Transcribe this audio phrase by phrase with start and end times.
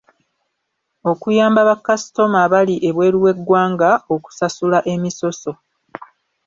[1.11, 5.51] Okuyamba bakasitoma abali ebweru w’eggwanga okusasula emisoso.